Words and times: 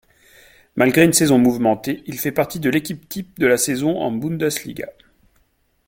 Malgré 0.75 1.05
une 1.05 1.13
saison 1.13 1.37
mouvementée, 1.37 2.01
il 2.07 2.17
fait 2.19 2.31
partie 2.31 2.59
de 2.59 2.71
l'équipe-type 2.71 3.37
de 3.37 3.45
la 3.45 3.57
saison 3.57 3.99
en 3.99 4.11
Bundesliga. 4.11 4.87